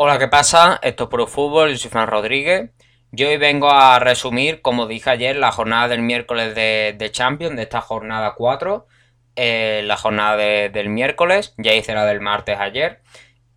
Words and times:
Hola, 0.00 0.18
¿qué 0.18 0.28
pasa? 0.28 0.78
Esto 0.82 1.04
es 1.04 1.10
Pro 1.10 1.26
Fútbol, 1.26 1.70
yo 1.72 1.76
soy 1.78 1.90
Fran 1.90 2.06
Rodríguez. 2.08 2.70
Yo 3.10 3.28
hoy 3.28 3.36
vengo 3.36 3.68
a 3.70 3.98
resumir, 3.98 4.60
como 4.62 4.86
dije 4.86 5.10
ayer, 5.10 5.34
la 5.36 5.50
jornada 5.50 5.88
del 5.88 6.02
miércoles 6.02 6.54
de, 6.54 7.08
Champions, 7.10 7.56
de 7.56 7.62
esta 7.62 7.80
jornada 7.80 8.34
4. 8.36 8.86
eh, 9.40 9.82
la 9.84 9.96
jornada 9.96 10.36
de- 10.36 10.68
del 10.68 10.88
miércoles, 10.88 11.54
ya 11.58 11.72
hice 11.72 11.94
la 11.94 12.04
del 12.04 12.20
martes 12.20 12.58
ayer. 12.58 13.02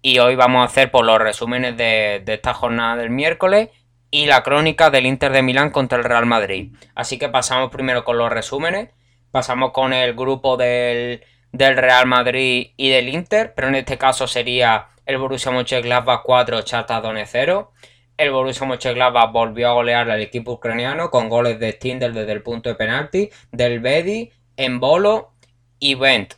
Y 0.04 0.20
hoy 0.20 0.36
vamos 0.36 0.62
a 0.62 0.66
hacer 0.66 0.92
por 0.92 1.06
los 1.06 1.18
resúmenes 1.20 1.76
de 1.78 2.24
esta 2.28 2.54
jornada 2.54 2.98
del 2.98 3.10
miércoles 3.10 3.70
y 4.12 4.28
la 4.28 4.44
crónica 4.44 4.92
del 4.92 5.08
Inter 5.08 5.32
de 5.32 5.42
Milán 5.42 5.72
contra 5.72 5.98
el 5.98 6.04
Real 6.04 6.26
Madrid. 6.28 6.74
Así 6.96 7.18
que 7.18 7.30
pasamos 7.30 7.72
primero 7.72 8.04
con 8.06 8.18
los 8.20 8.30
resúmenes. 8.32 8.90
Pasamos 9.32 9.72
con 9.72 9.94
el 9.94 10.14
grupo 10.14 10.58
del, 10.58 11.24
del 11.52 11.78
Real 11.78 12.06
Madrid 12.08 12.72
y 12.78 12.90
del 12.90 13.10
Inter, 13.10 13.54
pero 13.56 13.68
en 13.68 13.76
este 13.76 13.98
caso 13.98 14.28
sería 14.28 14.88
el 15.06 15.18
Borussia 15.18 15.52
Mönchengladbach 15.52 16.22
4, 16.24 16.62
Shakhtar 16.62 17.02
Donetsk 17.02 17.32
0. 17.32 17.72
El 18.18 18.32
Borussia 18.32 18.66
Mönchengladbach 18.66 19.32
volvió 19.32 19.70
a 19.70 19.74
golear 19.74 20.10
al 20.10 20.22
equipo 20.22 20.54
ucraniano 20.54 21.10
con 21.10 21.30
goles 21.30 21.60
de 21.60 21.72
Stindl 21.74 22.14
desde 22.14 22.32
el 22.32 22.44
punto 22.44 22.70
de 22.70 22.76
penalti, 22.76 23.30
del 23.52 23.80
Bedi, 23.80 24.32
Embolo 24.58 25.34
y 25.80 25.96
Bent. 25.96 26.36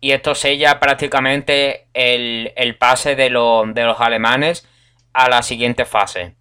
Y 0.00 0.12
esto 0.12 0.34
sella 0.34 0.80
prácticamente 0.80 1.88
el, 1.94 2.52
el 2.56 2.76
pase 2.76 3.16
de, 3.16 3.24
de 3.24 3.84
los 3.84 4.00
alemanes 4.00 4.66
a 5.12 5.28
la 5.28 5.42
siguiente 5.42 5.84
fase. 5.84 6.36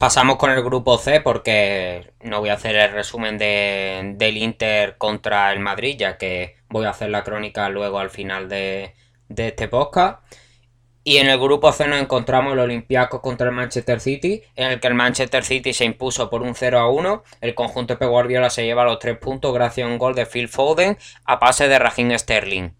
Pasamos 0.00 0.36
con 0.38 0.50
el 0.50 0.62
grupo 0.64 0.96
C 0.96 1.20
porque 1.20 2.14
no 2.22 2.40
voy 2.40 2.48
a 2.48 2.54
hacer 2.54 2.74
el 2.74 2.90
resumen 2.90 3.36
de- 3.36 4.14
del 4.16 4.38
Inter 4.38 4.96
contra 4.96 5.52
el 5.52 5.60
Madrid, 5.60 5.96
ya 5.98 6.16
que 6.16 6.56
voy 6.70 6.86
a 6.86 6.90
hacer 6.90 7.10
la 7.10 7.22
crónica 7.22 7.68
luego 7.68 7.98
al 7.98 8.08
final 8.08 8.48
de, 8.48 8.94
este 9.28 9.68
podcast. 9.68 10.24
Y 11.04 11.18
en 11.18 11.28
el 11.28 11.38
grupo 11.38 11.70
C 11.72 11.86
nos 11.86 12.00
encontramos 12.00 12.54
el 12.54 12.60
Olympiacos 12.60 13.20
contra 13.20 13.48
el 13.50 13.54
Manchester 13.54 14.00
City, 14.00 14.40
en 14.56 14.70
el 14.70 14.80
que 14.80 14.88
el 14.88 14.94
Manchester 14.94 15.44
City 15.44 15.74
se 15.74 15.84
impuso 15.84 16.30
por 16.30 16.40
un 16.40 16.54
0 16.54 16.78
a 16.78 16.88
1. 16.90 17.22
El 17.42 17.54
conjunto 17.54 17.96
de 17.96 18.06
Guardiola 18.06 18.48
se 18.48 18.64
lleva 18.64 18.84
los 18.84 19.00
3 19.00 19.18
puntos 19.18 19.52
gracias 19.52 19.86
a 19.86 19.90
un 19.90 19.98
gol 19.98 20.14
de 20.14 20.24
Phil 20.24 20.48
Foden 20.48 20.96
a 21.26 21.38
pase 21.38 21.68
de 21.68 21.78
Raheem 21.78 22.18
Sterling. 22.18 22.70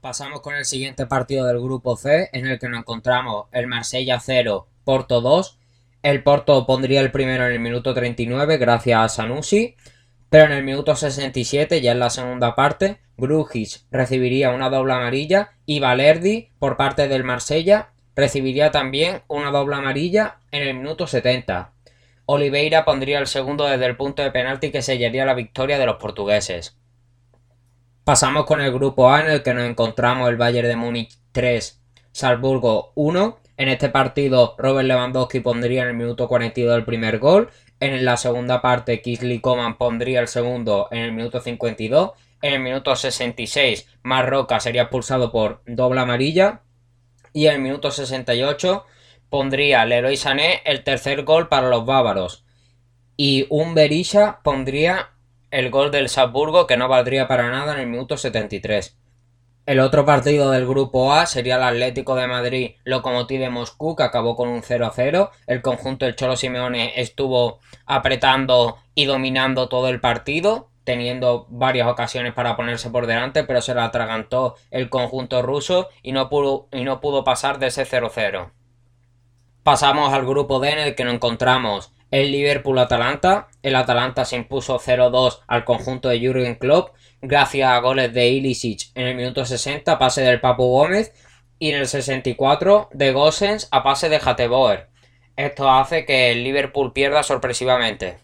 Pasamos 0.00 0.40
con 0.40 0.54
el 0.54 0.66
siguiente 0.66 1.04
partido 1.06 1.46
del 1.48 1.58
grupo 1.60 1.96
C, 1.96 2.30
en 2.32 2.46
el 2.46 2.60
que 2.60 2.68
nos 2.68 2.78
encontramos 2.78 3.46
el 3.50 3.66
Marsella 3.66 4.20
0, 4.20 4.68
Porto 4.84 5.20
2. 5.20 5.58
El 6.02 6.24
Porto 6.24 6.66
pondría 6.66 7.00
el 7.00 7.12
primero 7.12 7.46
en 7.46 7.52
el 7.52 7.60
minuto 7.60 7.94
39 7.94 8.58
gracias 8.58 9.00
a 9.00 9.08
Sanusi, 9.08 9.76
pero 10.30 10.46
en 10.46 10.52
el 10.52 10.64
minuto 10.64 10.96
67, 10.96 11.80
ya 11.80 11.92
en 11.92 12.00
la 12.00 12.10
segunda 12.10 12.56
parte, 12.56 13.00
Grujic 13.16 13.82
recibiría 13.92 14.50
una 14.50 14.68
doble 14.68 14.94
amarilla 14.94 15.52
y 15.64 15.78
Valerdi, 15.78 16.50
por 16.58 16.76
parte 16.76 17.06
del 17.06 17.22
Marsella, 17.22 17.92
recibiría 18.16 18.72
también 18.72 19.22
una 19.28 19.50
doble 19.50 19.76
amarilla 19.76 20.38
en 20.50 20.62
el 20.62 20.74
minuto 20.74 21.06
70. 21.06 21.72
Oliveira 22.26 22.84
pondría 22.84 23.20
el 23.20 23.26
segundo 23.28 23.66
desde 23.66 23.86
el 23.86 23.96
punto 23.96 24.22
de 24.22 24.30
penalti 24.32 24.72
que 24.72 24.82
sellaría 24.82 25.24
la 25.24 25.34
victoria 25.34 25.78
de 25.78 25.86
los 25.86 25.96
portugueses. 25.96 26.78
Pasamos 28.04 28.46
con 28.46 28.60
el 28.60 28.72
grupo 28.72 29.12
A 29.12 29.20
en 29.20 29.30
el 29.30 29.42
que 29.44 29.54
nos 29.54 29.68
encontramos 29.68 30.28
el 30.28 30.36
Bayern 30.36 30.66
de 30.66 30.76
Múnich 30.76 31.16
3, 31.30 31.80
Salzburgo 32.10 32.92
1. 32.96 33.38
En 33.56 33.68
este 33.68 33.88
partido 33.90 34.54
Robert 34.58 34.86
Lewandowski 34.86 35.40
pondría 35.40 35.82
en 35.82 35.88
el 35.88 35.94
minuto 35.94 36.28
42 36.28 36.76
el 36.76 36.84
primer 36.84 37.18
gol. 37.18 37.50
En 37.80 38.04
la 38.04 38.16
segunda 38.16 38.62
parte 38.62 39.02
Kingsley 39.02 39.40
Coman 39.40 39.76
pondría 39.76 40.20
el 40.20 40.28
segundo 40.28 40.88
en 40.90 41.00
el 41.00 41.12
minuto 41.12 41.40
52. 41.40 42.12
En 42.40 42.54
el 42.54 42.60
minuto 42.60 42.96
66 42.96 43.88
Marroca 44.02 44.58
sería 44.60 44.82
expulsado 44.82 45.30
por 45.30 45.62
doble 45.66 46.00
amarilla. 46.00 46.62
Y 47.32 47.46
en 47.46 47.54
el 47.56 47.60
minuto 47.60 47.90
68 47.90 48.84
pondría 49.28 49.84
Leroy 49.84 50.16
Sané 50.16 50.62
el 50.64 50.84
tercer 50.84 51.24
gol 51.24 51.48
para 51.48 51.68
los 51.68 51.86
bávaros. 51.86 52.44
Y 53.16 53.46
un 53.50 53.74
Berisha 53.74 54.40
pondría 54.42 55.10
el 55.50 55.70
gol 55.70 55.90
del 55.90 56.08
Salzburgo 56.08 56.66
que 56.66 56.76
no 56.76 56.88
valdría 56.88 57.28
para 57.28 57.50
nada 57.50 57.74
en 57.74 57.80
el 57.80 57.86
minuto 57.86 58.16
73. 58.16 58.96
El 59.64 59.78
otro 59.78 60.04
partido 60.04 60.50
del 60.50 60.66
grupo 60.66 61.12
A 61.12 61.24
sería 61.26 61.54
el 61.54 61.62
Atlético 61.62 62.16
de 62.16 62.26
Madrid 62.26 62.72
Lokomotiv 62.82 63.38
de 63.38 63.48
Moscú 63.48 63.94
que 63.94 64.02
acabó 64.02 64.34
con 64.34 64.48
un 64.48 64.64
0 64.64 64.86
a 64.86 64.90
0. 64.90 65.30
El 65.46 65.62
conjunto 65.62 66.04
del 66.04 66.16
Cholo 66.16 66.34
Simeone 66.34 67.00
estuvo 67.00 67.60
apretando 67.86 68.78
y 68.96 69.04
dominando 69.04 69.68
todo 69.68 69.88
el 69.88 70.00
partido, 70.00 70.68
teniendo 70.82 71.46
varias 71.48 71.86
ocasiones 71.86 72.32
para 72.34 72.56
ponerse 72.56 72.90
por 72.90 73.06
delante, 73.06 73.44
pero 73.44 73.62
se 73.62 73.72
la 73.72 73.84
atragantó 73.84 74.56
el 74.72 74.90
conjunto 74.90 75.42
ruso 75.42 75.90
y 76.02 76.10
no 76.10 76.28
pudo, 76.28 76.66
y 76.72 76.82
no 76.82 77.00
pudo 77.00 77.22
pasar 77.22 77.60
de 77.60 77.68
ese 77.68 77.86
0-0. 77.86 78.50
Pasamos 79.62 80.12
al 80.12 80.26
grupo 80.26 80.58
D 80.58 80.72
en 80.72 80.78
el 80.80 80.94
que 80.96 81.04
nos 81.04 81.14
encontramos 81.14 81.91
el 82.12 82.30
Liverpool-Atalanta. 82.30 83.48
El 83.64 83.74
Atalanta 83.74 84.24
se 84.24 84.36
impuso 84.36 84.78
0-2 84.78 85.40
al 85.48 85.64
conjunto 85.64 86.08
de 86.08 86.20
Jürgen 86.20 86.54
Klopp 86.54 86.94
gracias 87.20 87.68
a 87.68 87.78
goles 87.80 88.12
de 88.12 88.28
Ilicic 88.28 88.90
en 88.94 89.08
el 89.08 89.16
minuto 89.16 89.44
60, 89.44 89.98
pase 89.98 90.22
del 90.22 90.40
Papu 90.40 90.64
Gómez, 90.64 91.12
y 91.58 91.70
en 91.70 91.78
el 91.78 91.86
64 91.86 92.90
de 92.92 93.12
Gossens 93.12 93.68
a 93.70 93.82
pase 93.82 94.08
de 94.08 94.20
Hateboer. 94.24 94.88
Esto 95.36 95.70
hace 95.70 96.04
que 96.04 96.30
el 96.30 96.44
Liverpool 96.44 96.92
pierda 96.92 97.22
sorpresivamente. 97.22 98.18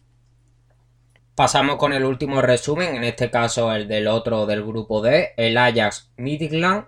Pasamos 1.35 1.77
con 1.77 1.93
el 1.93 2.05
último 2.05 2.43
resumen, 2.43 2.97
en 2.97 3.05
este 3.05 3.31
caso 3.31 3.73
el 3.73 3.89
del 3.89 4.09
otro 4.09 4.45
del 4.45 4.65
grupo 4.65 5.01
D, 5.01 5.35
el 5.37 5.57
Ajax 5.57 6.11
Midtjylland, 6.17 6.87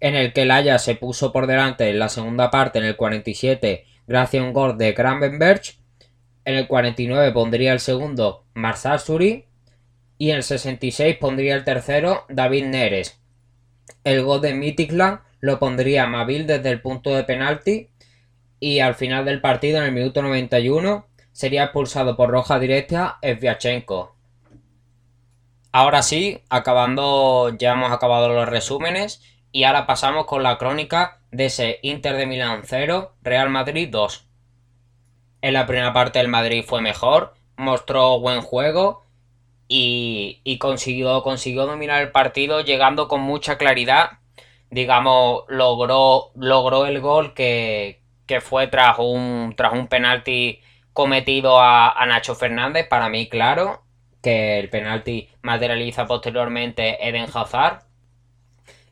en 0.00 0.14
el 0.14 0.32
que 0.32 0.42
el 0.42 0.52
Ajax 0.52 0.84
se 0.84 0.94
puso 0.94 1.32
por 1.32 1.46
delante 1.46 1.90
en 1.90 1.98
la 1.98 2.08
segunda 2.08 2.50
parte 2.50 2.78
en 2.78 2.84
el 2.84 2.96
47 2.96 3.84
gracias 4.06 4.42
a 4.42 4.46
un 4.46 4.52
gol 4.52 4.78
de 4.78 4.94
Krambenberg. 4.94 5.62
En 6.44 6.54
el 6.54 6.66
49 6.66 7.32
pondría 7.32 7.72
el 7.72 7.80
segundo 7.80 8.44
Marsasuri 8.54 9.46
y 10.18 10.30
en 10.30 10.36
el 10.36 10.42
66 10.42 11.16
pondría 11.16 11.54
el 11.54 11.64
tercero 11.64 12.24
David 12.28 12.66
Neres. 12.66 13.20
El 14.04 14.22
gol 14.22 14.40
de 14.40 14.54
Midtjylland 14.54 15.20
lo 15.40 15.58
pondría 15.58 16.06
Mabil 16.06 16.46
desde 16.46 16.70
el 16.70 16.80
punto 16.80 17.14
de 17.14 17.24
penalti 17.24 17.90
y 18.60 18.80
al 18.80 18.94
final 18.94 19.24
del 19.24 19.40
partido 19.40 19.78
en 19.78 19.84
el 19.84 19.92
minuto 19.92 20.22
91 20.22 21.06
sería 21.32 21.64
expulsado 21.64 22.16
por 22.16 22.30
roja 22.30 22.58
directa 22.58 23.18
Sviachenko. 23.22 24.14
Ahora 25.72 26.02
sí, 26.02 26.42
acabando, 26.50 27.56
ya 27.58 27.72
hemos 27.72 27.90
acabado 27.90 28.28
los 28.28 28.48
resúmenes 28.48 29.22
y 29.52 29.64
ahora 29.64 29.86
pasamos 29.86 30.26
con 30.26 30.42
la 30.42 30.58
crónica 30.58 31.20
de 31.30 31.46
ese 31.46 31.78
Inter 31.82 32.16
de 32.16 32.26
Milán 32.26 32.62
0, 32.64 33.16
Real 33.22 33.48
Madrid 33.50 33.88
2. 33.90 34.28
En 35.42 35.54
la 35.54 35.66
primera 35.66 35.92
parte 35.92 36.20
el 36.20 36.28
Madrid 36.28 36.64
fue 36.64 36.80
mejor, 36.80 37.34
mostró 37.56 38.20
buen 38.20 38.42
juego 38.42 39.04
y, 39.66 40.58
consiguió, 40.60 41.20
dominar 41.66 42.00
el 42.00 42.12
partido 42.12 42.60
llegando 42.60 43.08
con 43.08 43.22
mucha 43.22 43.58
claridad. 43.58 44.18
Digamos, 44.70 45.42
logró, 45.48 46.86
el 46.86 47.00
gol 47.00 47.34
que, 47.34 48.00
fue 48.40 48.68
tras 48.68 48.98
un, 49.00 49.56
penalti 49.90 50.60
cometido 50.92 51.60
a, 51.60 52.04
Nacho 52.06 52.36
Fernández. 52.36 52.86
Para 52.88 53.08
mí, 53.08 53.28
claro, 53.28 53.82
que 54.22 54.60
el 54.60 54.70
penalti 54.70 55.28
materializa 55.42 56.06
posteriormente 56.06 57.08
Eden 57.08 57.26
Hazard. 57.34 57.80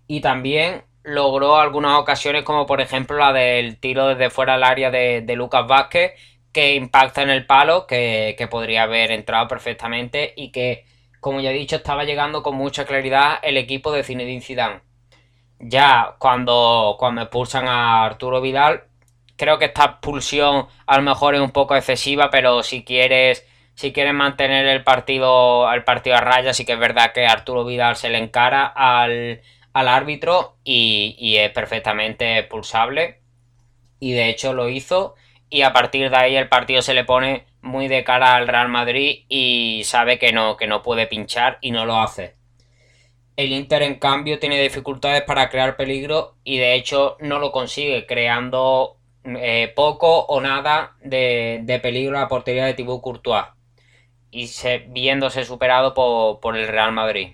Y 0.08 0.20
también 0.20 0.82
logró 1.04 1.56
algunas 1.58 1.98
ocasiones, 1.98 2.42
como 2.42 2.66
por 2.66 2.80
ejemplo 2.80 3.16
la 3.18 3.32
del 3.32 3.78
tiro 3.78 4.08
desde 4.08 4.30
fuera 4.30 4.54
del 4.54 4.64
área 4.64 4.90
de 4.90 5.34
Lucas 5.36 5.66
Vázquez, 5.68 6.14
que 6.52 6.74
impacta 6.74 7.22
en 7.22 7.30
el 7.30 7.46
palo, 7.46 7.86
que, 7.86 8.34
que 8.36 8.48
podría 8.48 8.84
haber 8.84 9.12
entrado 9.12 9.48
perfectamente 9.48 10.32
y 10.36 10.50
que, 10.50 10.84
como 11.20 11.40
ya 11.40 11.50
he 11.50 11.54
dicho, 11.54 11.76
estaba 11.76 12.04
llegando 12.04 12.42
con 12.42 12.56
mucha 12.56 12.84
claridad 12.84 13.38
el 13.42 13.56
equipo 13.56 13.92
de 13.92 14.02
Zinedine 14.02 14.40
Zidane. 14.40 14.80
Ya 15.58 16.16
cuando, 16.18 16.96
cuando 16.98 17.22
expulsan 17.22 17.68
a 17.68 18.04
Arturo 18.04 18.40
Vidal, 18.40 18.84
creo 19.36 19.58
que 19.58 19.66
esta 19.66 19.84
expulsión 19.84 20.66
a 20.86 20.96
lo 20.96 21.02
mejor 21.02 21.34
es 21.34 21.40
un 21.40 21.50
poco 21.50 21.76
excesiva, 21.76 22.30
pero 22.30 22.62
si 22.62 22.84
quieres, 22.84 23.46
si 23.74 23.92
quieres 23.92 24.14
mantener 24.14 24.66
el 24.66 24.84
partido, 24.84 25.70
el 25.72 25.84
partido 25.84 26.16
a 26.16 26.20
raya, 26.20 26.52
sí 26.54 26.64
que 26.64 26.72
es 26.72 26.78
verdad 26.78 27.12
que 27.12 27.26
Arturo 27.26 27.64
Vidal 27.64 27.96
se 27.96 28.10
le 28.10 28.18
encara 28.18 28.66
al, 28.66 29.42
al 29.72 29.88
árbitro 29.88 30.56
y, 30.64 31.16
y 31.18 31.36
es 31.36 31.50
perfectamente 31.52 32.38
expulsable. 32.38 33.20
Y 34.00 34.12
de 34.12 34.30
hecho 34.30 34.52
lo 34.54 34.68
hizo. 34.68 35.14
Y 35.50 35.62
a 35.62 35.72
partir 35.72 36.10
de 36.10 36.16
ahí 36.16 36.36
el 36.36 36.48
partido 36.48 36.80
se 36.80 36.94
le 36.94 37.04
pone 37.04 37.46
muy 37.60 37.88
de 37.88 38.04
cara 38.04 38.36
al 38.36 38.48
Real 38.48 38.68
Madrid 38.68 39.24
y 39.28 39.82
sabe 39.84 40.18
que 40.18 40.32
no, 40.32 40.56
que 40.56 40.66
no 40.66 40.82
puede 40.82 41.06
pinchar 41.06 41.58
y 41.60 41.72
no 41.72 41.84
lo 41.84 41.98
hace. 41.98 42.36
El 43.36 43.52
Inter, 43.52 43.82
en 43.82 43.98
cambio, 43.98 44.38
tiene 44.38 44.60
dificultades 44.60 45.22
para 45.22 45.48
crear 45.48 45.76
peligro 45.76 46.36
y 46.44 46.58
de 46.58 46.74
hecho 46.74 47.16
no 47.20 47.38
lo 47.38 47.52
consigue, 47.52 48.06
creando 48.06 48.98
eh, 49.24 49.72
poco 49.74 50.20
o 50.20 50.40
nada 50.40 50.96
de, 51.02 51.60
de 51.62 51.78
peligro 51.80 52.16
a 52.16 52.22
la 52.22 52.28
portería 52.28 52.64
de 52.64 52.74
Thibaut 52.74 53.02
Courtois 53.02 53.46
y 54.30 54.46
se, 54.48 54.78
viéndose 54.78 55.44
superado 55.44 55.94
por, 55.94 56.40
por 56.40 56.56
el 56.56 56.68
Real 56.68 56.92
Madrid. 56.92 57.32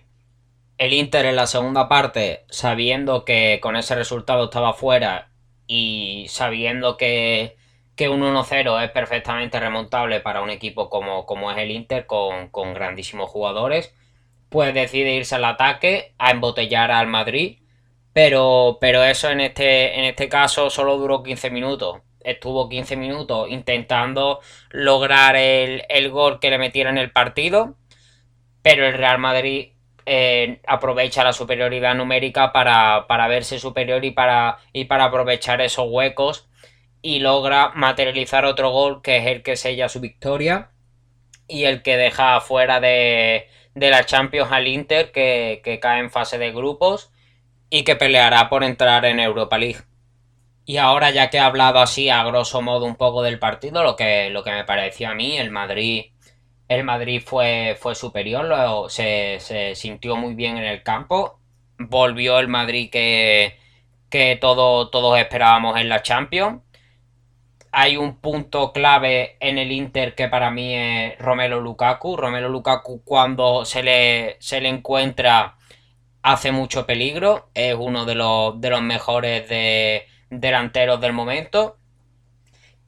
El 0.79 0.93
Inter 0.93 1.27
en 1.27 1.37
la 1.37 1.47
segunda 1.47 1.89
parte, 1.89 2.45
sabiendo 2.51 3.25
que 3.25 3.61
con 3.63 3.77
ese 3.77 3.95
resultado 3.95 4.45
estaba 4.45 4.75
fuera 4.75 5.31
y 5.67 6.27
sabiendo 6.29 6.97
que, 6.97 7.57
que 7.97 8.09
un 8.11 8.21
1-0 8.21 8.85
es 8.85 8.91
perfectamente 8.91 9.59
remontable 9.59 10.21
para 10.21 10.43
un 10.43 10.51
equipo 10.51 10.91
como, 10.91 11.27
como 11.27 11.51
es 11.51 11.59
el 11.59 11.71
Inter, 11.71 12.07
con, 12.07 12.49
con 12.51 12.75
grandísimos 12.75 13.31
jugadores, 13.31 13.95
pues 14.51 14.75
decide 14.75 15.15
irse 15.15 15.35
al 15.35 15.47
ataque 15.47 16.15
a 16.19 16.31
embotellar 16.31 16.91
al 16.91 17.07
Madrid. 17.07 17.59
Pero, 18.13 18.79
pero 18.81 19.03
eso 19.05 19.31
en 19.31 19.41
este, 19.41 19.99
en 19.99 20.05
este 20.05 20.29
caso 20.29 20.71
solo 20.71 20.97
duró 20.99 21.23
15 21.23 21.51
minutos. 21.51 22.01
Estuvo 22.21 22.69
15 22.69 22.97
minutos 22.97 23.49
intentando 23.51 24.41
lograr 24.71 25.37
el, 25.37 25.85
el 25.89 26.11
gol 26.11 26.41
que 26.41 26.51
le 26.51 26.59
metiera 26.59 26.91
en 26.91 26.99
el 26.99 27.11
partido. 27.13 27.77
Pero 28.63 28.87
el 28.87 28.95
Real 28.95 29.19
Madrid 29.19 29.73
eh, 30.07 30.61
aprovecha 30.67 31.25
la 31.25 31.33
superioridad 31.33 31.95
numérica 31.95 32.53
para, 32.53 33.07
para, 33.09 33.27
verse 33.29 33.59
superior 33.59 34.05
y 34.05 34.13
para, 34.13 34.59
y 34.73 34.85
para 34.85 35.05
aprovechar 35.05 35.61
esos 35.61 35.89
huecos 35.89 36.49
y 37.03 37.21
logra 37.21 37.71
materializar 37.75 38.45
otro 38.45 38.71
gol 38.71 39.03
que 39.03 39.19
es 39.19 39.27
el 39.27 39.43
que 39.43 39.57
sella 39.57 39.89
su 39.89 40.01
victoria 40.01 40.71
y 41.49 41.65
el 41.65 41.83
que 41.83 41.97
deja 41.97 42.41
fuera 42.41 42.81
de, 42.81 43.49
de 43.75 43.91
la 43.91 44.05
Champions 44.05 44.51
al 44.53 44.67
Inter 44.67 45.13
que, 45.13 45.61
que 45.65 45.79
cae 45.81 46.01
en 46.01 46.11
fase 46.11 46.39
de 46.39 46.53
grupos 46.53 47.13
y 47.71 47.85
que 47.85 47.97
peleará 47.97 48.49
por 48.49 48.65
entrar 48.65 49.05
en 49.05 49.21
Europa 49.21 49.59
League. 49.59 49.83
Y 50.65 50.79
ahora 50.79 51.11
ya 51.11 51.31
que 51.31 51.37
he 51.37 51.41
hablado 51.41 51.79
así 51.79 52.09
a 52.11 52.25
grosso 52.25 52.61
modo 52.61 52.87
un 52.87 52.97
poco 52.97 53.23
del 53.23 53.39
partido, 53.39 53.85
lo 53.85 53.95
que, 53.95 54.31
lo 54.31 54.43
que 54.43 54.51
me 54.51 54.65
pareció 54.65 55.11
a 55.11 55.15
mí, 55.15 55.39
el 55.39 55.51
Madrid, 55.51 56.07
el 56.69 56.83
Madrid 56.85 57.23
fue, 57.25 57.77
fue 57.81 57.95
superior, 57.95 58.91
se, 58.91 59.39
se, 59.39 59.77
sintió 59.77 60.17
muy 60.17 60.35
bien 60.35 60.57
en 60.57 60.65
el 60.65 60.83
campo, 60.83 61.39
volvió 61.79 62.41
el 62.41 62.49
Madrid 62.49 62.91
que, 62.91 63.59
que 64.11 64.37
todo, 64.41 64.91
todos 64.91 65.19
esperábamos 65.19 65.79
en 65.79 65.89
la 65.89 66.03
Champions 66.03 66.63
hay 67.79 67.99
un 67.99 68.17
punto 68.17 68.73
clave 68.73 69.37
en 69.39 69.59
el 69.59 69.71
Inter 69.71 70.15
que 70.15 70.29
para 70.29 70.51
mí 70.51 70.75
es 70.75 71.19
Romelo 71.19 71.61
Lukaku. 71.61 72.17
Romelo 72.17 72.49
Lukaku 72.49 73.03
cuando 73.05 73.67
se 73.67 73.83
le, 73.83 74.39
se 74.41 74.63
le 74.63 74.71
encuentra 74.71 75.59
hace 76.23 76.53
mucho 76.53 76.87
peligro. 76.87 77.51
Es 77.53 77.77
uno 77.79 78.07
de 78.07 78.15
los, 78.15 78.59
de 78.63 78.71
los 78.71 78.81
mejores 78.81 79.47
de, 79.51 80.07
delanteros 80.31 81.03
del 81.03 81.13
momento. 81.13 81.77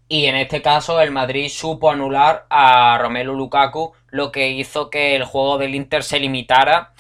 Y 0.08 0.24
en 0.24 0.36
este 0.36 0.62
caso 0.62 1.02
el 1.02 1.10
Madrid 1.10 1.50
supo 1.50 1.90
anular 1.90 2.46
a 2.48 2.96
Romelu 2.96 3.34
Lukaku, 3.34 3.92
lo 4.08 4.32
que 4.32 4.48
hizo 4.48 4.88
que 4.88 5.14
el 5.14 5.24
juego 5.24 5.58
del 5.58 5.74
Inter 5.74 6.02
se 6.02 6.18
limitara. 6.18 6.94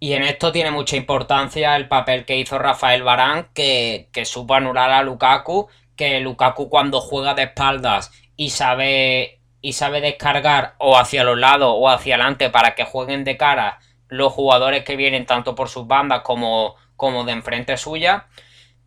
Y 0.00 0.14
en 0.14 0.24
esto 0.24 0.50
tiene 0.50 0.72
mucha 0.72 0.96
importancia 0.96 1.76
el 1.76 1.86
papel 1.86 2.24
que 2.24 2.38
hizo 2.38 2.58
Rafael 2.58 3.04
Barán, 3.04 3.50
que, 3.54 4.08
que 4.12 4.24
supo 4.24 4.54
anular 4.54 4.90
a 4.90 5.04
Lukaku 5.04 5.68
que 6.00 6.18
Lukaku 6.20 6.70
cuando 6.70 6.98
juega 6.98 7.34
de 7.34 7.42
espaldas 7.42 8.10
y 8.34 8.48
sabe 8.48 9.42
y 9.60 9.74
sabe 9.74 10.00
descargar 10.00 10.74
o 10.78 10.96
hacia 10.96 11.24
los 11.24 11.38
lados 11.38 11.74
o 11.76 11.90
hacia 11.90 12.14
adelante 12.14 12.48
para 12.48 12.74
que 12.74 12.84
jueguen 12.84 13.22
de 13.22 13.36
cara 13.36 13.80
los 14.08 14.32
jugadores 14.32 14.82
que 14.82 14.96
vienen 14.96 15.26
tanto 15.26 15.54
por 15.54 15.68
sus 15.68 15.86
bandas 15.86 16.22
como, 16.22 16.76
como 16.96 17.24
de 17.24 17.32
enfrente 17.32 17.76
suya, 17.76 18.28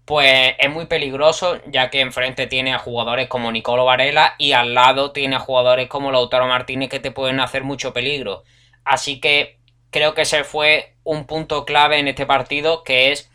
pues 0.06 0.56
es 0.58 0.72
muy 0.72 0.88
peligroso 0.88 1.62
ya 1.68 1.92
que 1.92 2.02
enfrente 2.02 2.48
tiene 2.48 2.74
a 2.74 2.80
jugadores 2.80 3.28
como 3.28 3.52
Nicolo 3.52 3.86
Varela 3.86 4.34
y 4.40 4.54
al 4.54 4.74
lado 4.74 5.12
tiene 5.12 5.36
a 5.36 5.40
jugadores 5.40 5.88
como 5.90 6.12
Lautaro 6.12 6.48
Martínez 6.48 6.90
que 6.90 7.00
te 7.00 7.12
pueden 7.12 7.40
hacer 7.40 7.64
mucho 7.64 7.94
peligro. 7.94 8.42
Así 8.84 9.20
que 9.20 9.60
creo 9.92 10.16
que 10.16 10.24
ese 10.24 10.44
fue 10.44 10.96
un 11.04 11.28
punto 11.28 11.64
clave 11.64 12.00
en 12.00 12.08
este 12.08 12.26
partido 12.26 12.84
que 12.84 13.12
es 13.12 13.32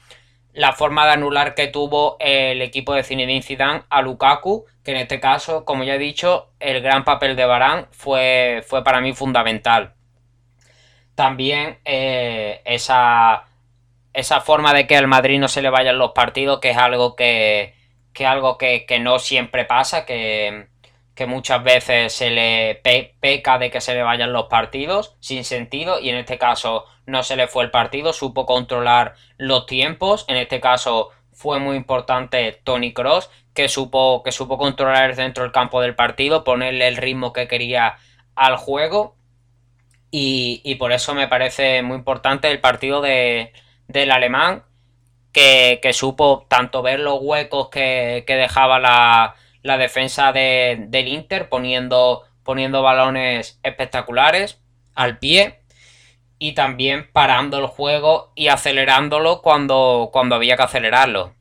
la 0.52 0.72
forma 0.72 1.06
de 1.06 1.12
anular 1.12 1.54
que 1.54 1.68
tuvo 1.68 2.16
el 2.20 2.62
equipo 2.62 2.94
de 2.94 3.04
Zinedine 3.04 3.42
Zidane 3.42 3.82
a 3.90 4.02
Lukaku, 4.02 4.66
que 4.82 4.90
en 4.92 4.96
este 4.98 5.20
caso, 5.20 5.64
como 5.64 5.84
ya 5.84 5.94
he 5.94 5.98
dicho, 5.98 6.50
el 6.60 6.80
gran 6.80 7.04
papel 7.04 7.36
de 7.36 7.44
Barán 7.44 7.88
fue, 7.90 8.64
fue 8.66 8.82
para 8.82 9.00
mí 9.00 9.12
fundamental. 9.12 9.94
También 11.14 11.78
eh, 11.84 12.62
esa, 12.64 13.44
esa 14.12 14.40
forma 14.40 14.72
de 14.72 14.86
que 14.86 14.96
al 14.96 15.06
Madrid 15.08 15.38
no 15.38 15.48
se 15.48 15.62
le 15.62 15.70
vayan 15.70 15.98
los 15.98 16.12
partidos, 16.12 16.60
que 16.60 16.70
es 16.70 16.76
algo 16.76 17.16
que, 17.16 17.74
que 18.12 18.26
algo 18.26 18.58
que, 18.58 18.86
que 18.86 18.98
no 18.98 19.18
siempre 19.18 19.64
pasa, 19.64 20.06
que, 20.06 20.68
que 21.18 21.26
muchas 21.26 21.64
veces 21.64 22.12
se 22.12 22.30
le 22.30 22.76
peca 23.20 23.58
de 23.58 23.72
que 23.72 23.80
se 23.80 23.92
le 23.92 24.04
vayan 24.04 24.32
los 24.32 24.46
partidos 24.46 25.16
sin 25.18 25.42
sentido 25.42 25.98
y 25.98 26.10
en 26.10 26.16
este 26.16 26.38
caso 26.38 26.84
no 27.08 27.22
se 27.22 27.36
le 27.36 27.48
fue 27.48 27.64
el 27.64 27.70
partido, 27.70 28.12
supo 28.12 28.44
controlar 28.44 29.14
los 29.38 29.64
tiempos, 29.64 30.26
en 30.28 30.36
este 30.36 30.60
caso 30.60 31.08
fue 31.32 31.58
muy 31.58 31.76
importante 31.76 32.60
Tony 32.64 32.92
Cross 32.92 33.30
que 33.54 33.68
supo, 33.68 34.22
que 34.22 34.30
supo 34.30 34.58
controlar 34.58 35.16
dentro 35.16 35.42
del 35.42 35.52
campo 35.52 35.80
del 35.80 35.94
partido, 35.94 36.44
ponerle 36.44 36.86
el 36.86 36.98
ritmo 36.98 37.32
que 37.32 37.48
quería 37.48 37.96
al 38.34 38.56
juego. 38.56 39.16
Y, 40.10 40.74
por 40.76 40.92
eso 40.92 41.14
me 41.14 41.28
parece 41.28 41.82
muy 41.82 41.96
importante 41.96 42.50
el 42.50 42.60
partido 42.60 43.00
de, 43.00 43.52
del 43.88 44.10
alemán 44.10 44.64
que, 45.32 45.80
supo 45.92 46.46
tanto 46.48 46.82
ver 46.82 47.00
los 47.00 47.18
huecos 47.20 47.68
que, 47.68 48.24
que 48.26 48.36
dejaba 48.36 48.78
la, 48.78 49.34
la 49.62 49.76
defensa 49.78 50.32
de, 50.32 50.86
del 50.88 51.08
Inter 51.08 51.48
poniendo, 51.48 52.24
poniendo 52.42 52.82
balones 52.82 53.60
espectaculares 53.62 54.60
al 54.94 55.18
pie 55.18 55.60
y 56.38 56.52
también 56.52 57.08
parando 57.12 57.58
el 57.58 57.66
juego 57.66 58.32
y 58.34 58.48
acelerándolo 58.48 59.42
cuando, 59.42 60.10
cuando 60.12 60.34
había 60.34 60.56
que 60.56 60.62
acelerarlo. 60.62 61.34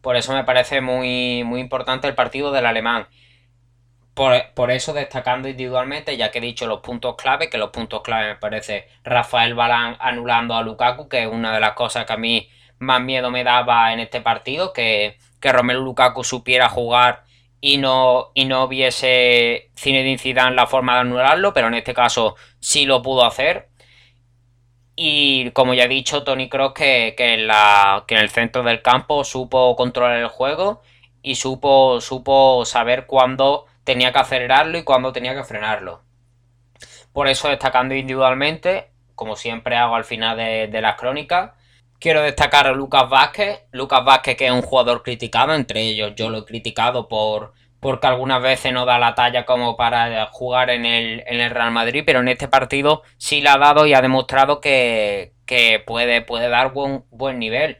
Por 0.00 0.16
eso 0.16 0.34
me 0.34 0.44
parece 0.44 0.80
muy, 0.80 1.44
muy 1.44 1.60
importante 1.60 2.06
el 2.06 2.14
partido 2.14 2.52
del 2.52 2.66
alemán. 2.66 3.08
Por, 4.14 4.70
eso 4.70 4.92
destacando 4.92 5.48
individualmente, 5.48 6.16
ya 6.16 6.30
que 6.30 6.38
he 6.38 6.42
dicho 6.42 6.66
los 6.66 6.80
puntos 6.80 7.16
clave, 7.16 7.50
que 7.50 7.58
los 7.58 7.70
puntos 7.70 8.02
clave 8.02 8.28
me 8.28 8.36
parece 8.36 8.86
Rafael 9.02 9.54
Balán 9.54 9.96
anulando 9.98 10.54
a 10.54 10.62
Lukaku, 10.62 11.08
que 11.08 11.24
es 11.24 11.26
una 11.26 11.52
de 11.52 11.58
las 11.58 11.72
cosas 11.72 12.04
que 12.04 12.12
a 12.12 12.16
mí 12.16 12.48
más 12.78 13.00
miedo 13.00 13.30
me 13.30 13.42
daba 13.42 13.92
en 13.92 13.98
este 13.98 14.20
partido, 14.20 14.72
que, 14.72 15.18
que 15.40 15.52
Romelu 15.52 15.82
Lukaku 15.82 16.22
supiera 16.22 16.68
jugar 16.68 17.24
y 17.60 17.78
no, 17.78 18.30
y 18.34 18.44
no 18.44 18.68
viese 18.68 19.70
Zinedine 19.74 20.18
Zidane 20.18 20.54
la 20.54 20.66
forma 20.66 20.94
de 20.94 21.00
anularlo, 21.00 21.52
pero 21.54 21.68
en 21.68 21.74
este 21.74 21.94
caso 21.94 22.36
sí 22.60 22.84
lo 22.84 23.02
pudo 23.02 23.24
hacer. 23.24 23.68
Y 24.96 25.50
como 25.50 25.74
ya 25.74 25.84
he 25.84 25.88
dicho, 25.88 26.22
Tony 26.22 26.48
Cross 26.48 26.72
que, 26.74 27.14
que, 27.16 27.34
en 27.34 27.48
que 28.06 28.14
en 28.14 28.20
el 28.20 28.30
centro 28.30 28.62
del 28.62 28.82
campo 28.82 29.24
supo 29.24 29.74
controlar 29.76 30.18
el 30.18 30.28
juego 30.28 30.82
y 31.22 31.34
supo, 31.34 32.00
supo 32.00 32.64
saber 32.64 33.06
cuándo 33.06 33.66
tenía 33.82 34.12
que 34.12 34.20
acelerarlo 34.20 34.78
y 34.78 34.84
cuándo 34.84 35.12
tenía 35.12 35.34
que 35.34 35.44
frenarlo. 35.44 36.02
Por 37.12 37.28
eso 37.28 37.48
destacando 37.48 37.94
individualmente, 37.94 38.90
como 39.14 39.36
siempre 39.36 39.76
hago 39.76 39.96
al 39.96 40.04
final 40.04 40.36
de, 40.36 40.68
de 40.68 40.80
las 40.80 40.96
crónicas, 40.96 41.52
quiero 41.98 42.22
destacar 42.22 42.66
a 42.66 42.72
Lucas 42.72 43.08
Vázquez. 43.08 43.62
Lucas 43.72 44.04
Vázquez 44.04 44.36
que 44.36 44.46
es 44.46 44.52
un 44.52 44.62
jugador 44.62 45.02
criticado, 45.02 45.54
entre 45.54 45.82
ellos 45.82 46.12
yo 46.14 46.30
lo 46.30 46.38
he 46.38 46.44
criticado 46.44 47.08
por 47.08 47.54
porque 47.84 48.06
algunas 48.06 48.40
veces 48.40 48.72
no 48.72 48.86
da 48.86 48.98
la 48.98 49.14
talla 49.14 49.44
como 49.44 49.76
para 49.76 50.24
jugar 50.28 50.70
en 50.70 50.86
el, 50.86 51.22
en 51.26 51.38
el 51.38 51.50
Real 51.50 51.70
Madrid, 51.70 52.02
pero 52.06 52.20
en 52.20 52.28
este 52.28 52.48
partido 52.48 53.02
sí 53.18 53.42
la 53.42 53.52
ha 53.52 53.58
dado 53.58 53.86
y 53.86 53.92
ha 53.92 54.00
demostrado 54.00 54.62
que, 54.62 55.34
puede, 55.86 56.22
puede 56.22 56.48
dar 56.48 56.72
buen, 56.72 57.04
buen 57.10 57.38
nivel. 57.38 57.76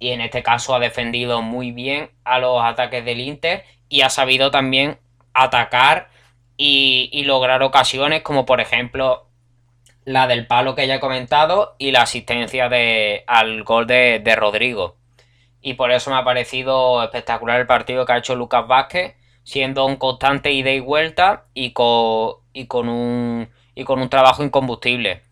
Y 0.00 0.10
en 0.10 0.22
este 0.22 0.42
caso 0.42 0.74
ha 0.74 0.80
defendido 0.80 1.40
muy 1.40 1.70
bien 1.70 2.10
a 2.24 2.40
los 2.40 2.64
ataques 2.64 3.04
del 3.04 3.20
Inter 3.20 3.62
y 3.88 4.00
ha 4.00 4.10
sabido 4.10 4.50
también 4.50 4.98
atacar 5.34 6.08
y, 6.56 7.22
lograr 7.24 7.62
ocasiones 7.62 8.22
como 8.22 8.44
por 8.44 8.60
ejemplo 8.60 9.28
la 10.04 10.26
del 10.26 10.48
palo 10.48 10.74
que 10.74 10.88
ya 10.88 10.96
he 10.96 11.00
comentado 11.00 11.76
y 11.78 11.92
la 11.92 12.02
asistencia 12.02 12.68
de, 12.68 13.22
al 13.28 13.62
gol 13.62 13.86
de, 13.86 14.18
de 14.18 14.34
Rodrigo 14.34 14.96
y 15.62 15.74
por 15.74 15.92
eso 15.92 16.10
me 16.10 16.16
ha 16.16 16.24
parecido 16.24 17.02
espectacular 17.02 17.60
el 17.60 17.66
partido 17.66 18.04
que 18.04 18.12
ha 18.12 18.18
hecho 18.18 18.34
Lucas 18.34 18.66
Vázquez, 18.66 19.14
siendo 19.44 19.86
un 19.86 19.96
constante 19.96 20.52
ida 20.52 20.72
y 20.72 20.80
vuelta 20.80 21.46
y 21.54 21.72
con, 21.72 22.34
y 22.52 22.66
con, 22.66 22.88
un, 22.88 23.48
y 23.74 23.84
con 23.84 24.00
un 24.00 24.10
trabajo 24.10 24.42
incombustible. 24.42 25.22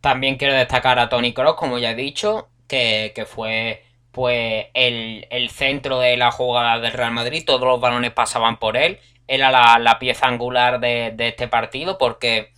También 0.00 0.36
quiero 0.36 0.54
destacar 0.54 0.98
a 0.98 1.08
Tony 1.08 1.32
Cross, 1.34 1.56
como 1.56 1.78
ya 1.78 1.90
he 1.90 1.94
dicho, 1.96 2.48
que, 2.68 3.26
fue 3.26 3.84
pues 4.12 4.66
el, 4.74 5.50
centro 5.50 5.98
de 5.98 6.16
la 6.16 6.30
jugada 6.30 6.78
del 6.78 6.92
Real 6.92 7.12
Madrid, 7.12 7.44
todos 7.44 7.62
los 7.62 7.80
balones 7.80 8.12
pasaban 8.12 8.58
por 8.58 8.76
él, 8.76 9.00
era 9.26 9.50
la, 9.78 9.98
pieza 9.98 10.26
angular 10.28 10.78
de, 10.80 11.14
este 11.18 11.48
partido 11.48 11.98
porque 11.98 12.52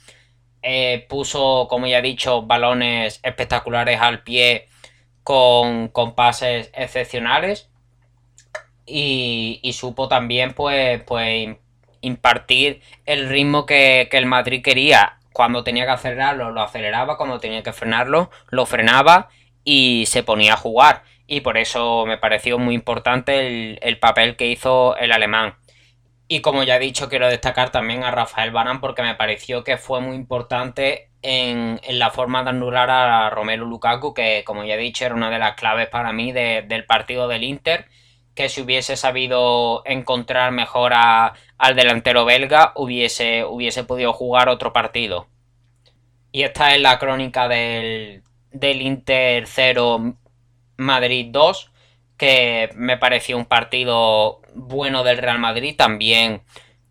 eh, 0.62 1.06
puso, 1.08 1.66
como 1.68 1.87
ya 1.87 1.99
he 2.00 2.02
dicho, 2.02 2.42
balones 2.42 3.20
espectaculares 3.23 4.00
al 4.00 4.23
pie 4.23 4.68
con, 5.26 5.90
pases 6.14 6.71
excepcionales 6.73 7.68
y, 8.87 9.61
supo 9.75 10.06
también 10.06 10.52
pues, 10.54 11.02
pues 11.02 11.56
impartir 12.00 12.80
el 13.06 13.28
ritmo 13.28 13.66
que, 13.66 14.09
el 14.12 14.26
Madrid 14.26 14.62
quería. 14.62 15.18
Cuando 15.33 15.64
tenía 15.64 15.85
que 15.85 15.90
acelerarlo, 15.90 16.52
lo 16.52 16.62
aceleraba, 16.62 17.16
cuando 17.16 17.40
tenía 17.40 17.64
que 17.64 17.73
frenarlo, 17.73 18.30
lo 18.50 18.66
frenaba 18.66 19.28
y 19.64 20.04
se 20.06 20.23
ponía 20.23 20.54
a 20.54 20.56
jugar. 20.56 21.02
y 21.26 21.40
por 21.40 21.59
eso 21.59 22.06
me 22.06 22.18
pareció 22.18 22.56
muy 22.59 22.75
importante 22.76 23.78
el, 23.83 23.99
papel 23.99 24.37
que 24.37 24.47
hizo 24.47 24.97
el 24.97 25.11
alemán. 25.11 25.56
Y 26.28 26.40
como 26.40 26.62
ya 26.62 26.76
he 26.76 26.80
dicho, 26.80 27.09
quiero 27.09 27.28
destacar 27.28 27.71
también 27.71 28.04
a 28.04 28.12
Rafael 28.12 28.52
Barán 28.52 28.80
porque 28.80 29.02
me 29.02 29.16
pareció 29.16 29.64
que 29.64 29.76
fue 29.76 30.00
muy 30.00 30.14
importante 30.14 31.11
en, 31.26 31.80
la 31.99 32.11
forma 32.11 32.45
de 32.45 32.50
anular 32.50 32.88
a 32.88 33.28
Romelu 33.30 33.66
Lukaku, 33.66 34.14
que 34.14 34.45
como 34.47 34.62
ya 34.64 34.75
he 34.75 34.78
dicho 34.78 35.04
era 35.04 35.14
una 35.14 35.28
de 35.28 35.40
las 35.40 35.56
claves 35.56 35.88
para 35.88 36.12
mí 36.12 36.30
del 36.30 36.85
partido 36.87 37.26
del 37.26 37.42
Inter, 37.42 37.87
que 38.35 38.49
si 38.49 38.61
hubiese 38.61 38.97
sabido 38.97 39.83
encontrar 39.87 40.52
mejor 40.52 40.92
al 40.95 41.75
delantero 41.75 42.25
belga, 42.25 42.73
hubiese, 42.76 43.45
hubiese 43.45 43.83
podido 43.83 44.12
jugar 44.12 44.49
otro 44.49 44.73
partido. 44.73 45.26
Y 46.30 46.45
esta 46.45 46.75
es 46.75 46.80
la 46.80 46.99
crónica 47.00 47.49
del, 47.49 48.23
del 48.52 48.83
Inter 48.83 49.49
0 49.49 50.14
Madrid 50.76 51.28
2, 51.30 51.73
que 52.16 52.71
me 52.76 52.99
pareció 52.99 53.37
un 53.37 53.47
partido 53.47 54.42
bueno 54.54 55.02
del 55.02 55.18
Real 55.18 55.40
Madrid, 55.40 55.75
también 55.76 56.42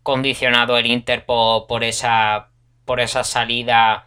condicionado 0.02 0.76
el 0.76 0.86
Inter 0.86 1.24
por, 1.24 1.84
esa, 1.84 2.50
por 2.84 3.00
esa 3.00 3.24
salida 3.24 4.05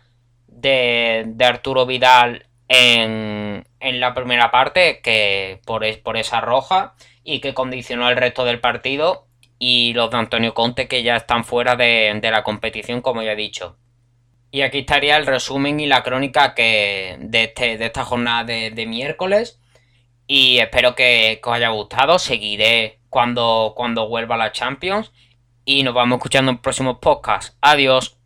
de, 0.62 1.36
Arturo 1.40 1.86
Vidal 1.86 2.46
en, 2.68 3.64
la 3.80 4.14
primera 4.14 4.52
parte, 4.52 5.02
que 5.02 5.62
por, 5.66 5.84
por 6.02 6.18
esa 6.18 6.42
roja, 6.42 6.96
y 7.24 7.40
que 7.40 7.54
condicionó 7.54 8.10
el 8.10 8.18
resto 8.18 8.46
del 8.46 8.60
partido, 8.60 9.28
y 9.60 9.94
los 9.94 10.10
de 10.10 10.18
Antonio 10.18 10.54
Conte 10.54 10.88
que 10.88 11.04
ya 11.04 11.18
están 11.18 11.44
fuera 11.44 11.76
de, 11.76 12.20
la 12.22 12.44
competición, 12.44 13.02
como 13.02 13.22
ya 13.22 13.34
he 13.34 13.36
dicho. 13.36 13.78
Y 14.52 14.62
aquí 14.62 14.80
estaría 14.80 15.18
el 15.18 15.28
resumen 15.28 15.80
y 15.80 15.86
la 15.86 16.02
crónica 16.02 16.56
que 16.56 17.18
de, 17.20 17.44
este, 17.44 17.78
de 17.78 17.86
esta 17.86 18.04
jornada 18.06 18.46
de, 18.46 18.72
de 18.72 18.86
miércoles. 18.88 19.60
Y 20.26 20.60
espero 20.60 20.96
que, 20.96 21.42
os 21.44 21.54
haya 21.54 21.70
gustado. 21.70 22.20
Seguiré 22.20 23.00
cuando, 23.10 23.74
cuando 23.76 24.08
vuelva 24.08 24.38
la 24.38 24.52
Champions. 24.52 25.12
Y 25.66 25.84
nos 25.84 25.94
vamos 25.94 26.18
escuchando 26.18 26.52
en 26.52 26.60
próximos 26.60 26.98
podcasts. 27.00 27.58
Adiós. 27.62 28.19